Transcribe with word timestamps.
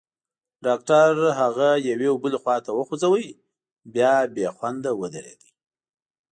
ډاکټر 0.65 1.11
هغه 1.39 1.69
یوې 1.89 2.07
او 2.11 2.17
بلې 2.23 2.37
خواته 2.43 2.71
وخوځاوه، 2.73 3.21
بیا 3.93 4.13
بېخونده 4.35 4.91
ودرېد. 4.99 5.41